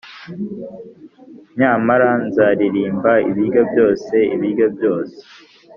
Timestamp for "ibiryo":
3.29-3.61, 4.35-4.65